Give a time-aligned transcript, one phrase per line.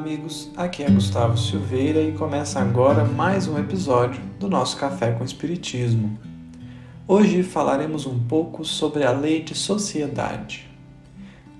[0.00, 0.50] Amigos.
[0.56, 6.18] Aqui é Gustavo Silveira e começa agora mais um episódio do nosso Café com Espiritismo.
[7.06, 10.66] Hoje falaremos um pouco sobre a lei de sociedade.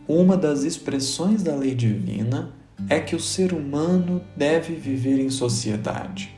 [0.09, 2.51] Uma das expressões da lei divina
[2.89, 6.35] é que o ser humano deve viver em sociedade.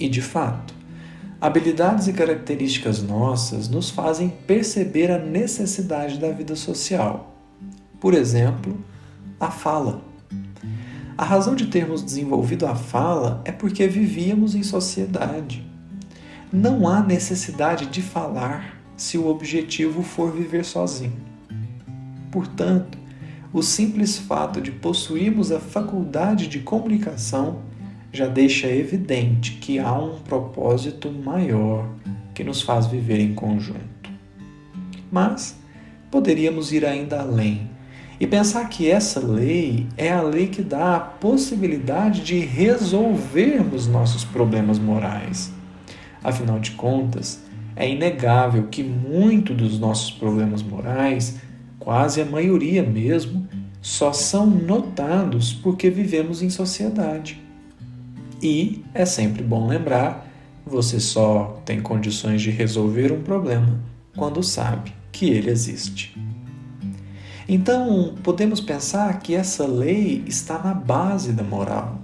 [0.00, 0.72] E de fato,
[1.38, 7.36] habilidades e características nossas nos fazem perceber a necessidade da vida social.
[8.00, 8.82] Por exemplo,
[9.38, 10.11] a fala.
[11.16, 15.64] A razão de termos desenvolvido a fala é porque vivíamos em sociedade.
[16.50, 21.20] Não há necessidade de falar se o objetivo for viver sozinho.
[22.30, 22.96] Portanto,
[23.52, 27.60] o simples fato de possuirmos a faculdade de comunicação
[28.10, 31.88] já deixa evidente que há um propósito maior
[32.34, 34.10] que nos faz viver em conjunto.
[35.10, 35.58] Mas
[36.10, 37.70] poderíamos ir ainda além
[38.22, 44.24] e pensar que essa lei é a lei que dá a possibilidade de resolvermos nossos
[44.24, 45.52] problemas morais.
[46.22, 47.42] Afinal de contas,
[47.74, 51.40] é inegável que muito dos nossos problemas morais,
[51.80, 53.44] quase a maioria mesmo,
[53.80, 57.42] só são notados porque vivemos em sociedade.
[58.40, 60.30] E é sempre bom lembrar:
[60.64, 63.80] você só tem condições de resolver um problema
[64.16, 66.16] quando sabe que ele existe.
[67.48, 71.98] Então, podemos pensar que essa lei está na base da moral.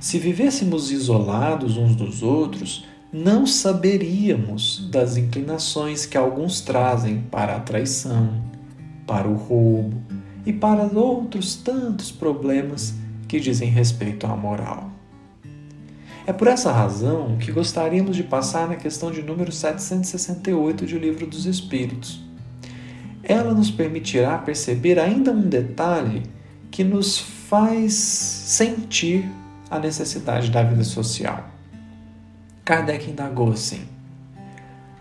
[0.00, 7.60] Se vivêssemos isolados uns dos outros, não saberíamos das inclinações que alguns trazem para a
[7.60, 8.42] traição,
[9.06, 9.96] para o roubo
[10.44, 12.94] e para outros tantos problemas
[13.28, 14.90] que dizem respeito à moral.
[16.26, 20.98] É por essa razão que gostaríamos de passar na questão de número 768 de O
[20.98, 22.25] Livro dos Espíritos
[23.28, 26.22] ela nos permitirá perceber ainda um detalhe
[26.70, 29.28] que nos faz sentir
[29.68, 31.44] a necessidade da vida social.
[32.64, 33.82] Kardec indagou assim: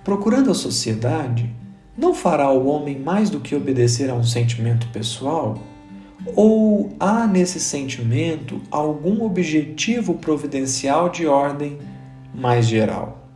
[0.04, 1.54] Procurando a sociedade,
[1.96, 5.60] não fará o homem mais do que obedecer a um sentimento pessoal?
[6.36, 11.78] Ou há nesse sentimento algum objetivo providencial de ordem
[12.34, 13.30] mais geral?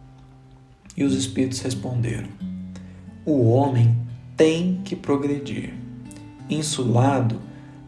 [0.98, 2.30] E os espíritos responderam:
[3.26, 4.09] O homem
[4.40, 5.74] tem que progredir.
[6.50, 7.42] Insulado,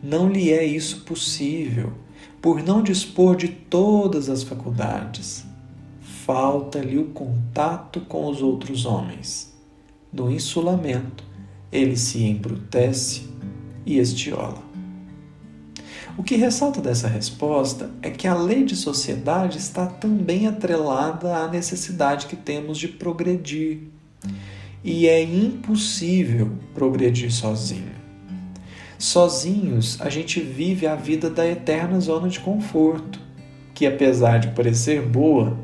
[0.04, 1.94] não lhe é isso possível,
[2.42, 5.46] por não dispor de todas as faculdades.
[6.02, 9.56] Falta-lhe o contato com os outros homens.
[10.12, 11.24] No insulamento,
[11.72, 13.30] ele se embrutece
[13.86, 14.62] e estiola.
[16.18, 21.48] O que ressalta dessa resposta é que a lei de sociedade está também atrelada à
[21.48, 23.90] necessidade que temos de progredir
[24.84, 27.92] e é impossível progredir sozinho.
[28.98, 33.20] Sozinhos, a gente vive a vida da eterna zona de conforto,
[33.74, 35.58] que apesar de parecer boa,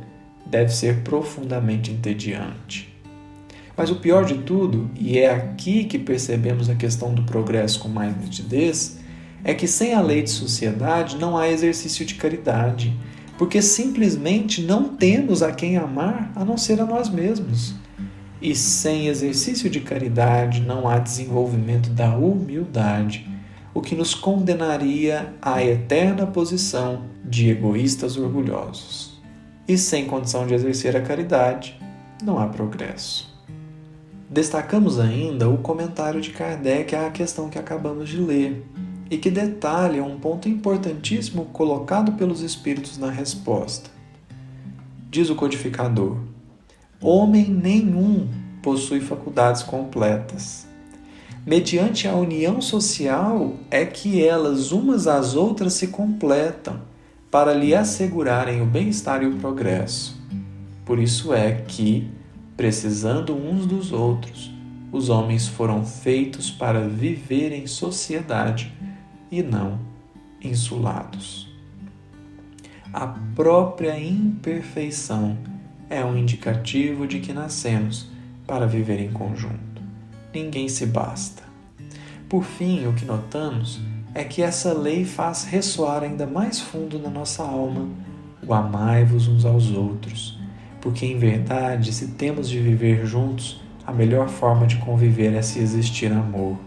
[0.46, 2.94] deve ser profundamente entediante.
[3.76, 7.88] Mas o pior de tudo, e é aqui que percebemos a questão do progresso com
[7.88, 9.00] mais nitidez,
[9.44, 12.98] é que sem a lei de sociedade não há exercício de caridade,
[13.38, 17.76] porque simplesmente não temos a quem amar a não ser a nós mesmos.
[18.42, 23.28] E sem exercício de caridade não há desenvolvimento da humildade,
[23.74, 29.20] o que nos condenaria à eterna posição de egoístas orgulhosos.
[29.68, 31.80] E sem condição de exercer a caridade,
[32.24, 33.36] não há progresso.
[34.30, 38.64] Destacamos ainda o comentário de Kardec à questão que acabamos de ler,
[39.10, 43.90] e que detalha um ponto importantíssimo colocado pelos Espíritos na resposta.
[45.10, 46.18] Diz o codificador:
[47.02, 48.28] Homem nenhum
[48.64, 50.68] possui faculdades completas.
[51.46, 56.82] Mediante a união social é que elas umas às outras se completam
[57.30, 60.20] para lhe assegurarem o bem-estar e o progresso.
[60.84, 62.10] Por isso é que,
[62.56, 64.52] precisando uns dos outros,
[64.92, 68.74] os homens foram feitos para viver em sociedade
[69.32, 69.80] e não
[70.42, 71.48] insulados.
[72.92, 75.38] A própria imperfeição
[75.90, 78.08] é um indicativo de que nascemos
[78.46, 79.82] para viver em conjunto.
[80.34, 81.44] Ninguém se basta.
[82.28, 83.80] Por fim, o que notamos
[84.14, 87.88] é que essa lei faz ressoar ainda mais fundo na nossa alma
[88.46, 90.40] o amai-vos uns aos outros,
[90.82, 95.60] porque em verdade, se temos de viver juntos, a melhor forma de conviver é se
[95.60, 96.58] existir amor.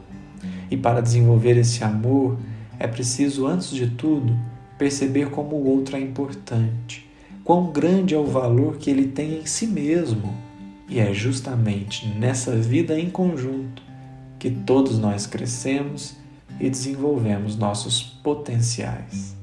[0.70, 2.38] E para desenvolver esse amor,
[2.78, 4.36] é preciso, antes de tudo,
[4.78, 7.09] perceber como o outro é importante
[7.44, 10.34] quão grande é o valor que ele tem em si mesmo.
[10.88, 13.82] E é justamente nessa vida em conjunto
[14.38, 16.16] que todos nós crescemos
[16.58, 19.36] e desenvolvemos nossos potenciais.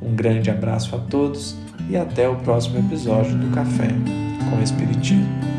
[0.00, 1.56] Um grande abraço a todos
[1.90, 3.88] e até o próximo episódio do Café
[4.50, 5.55] com Espiritismo.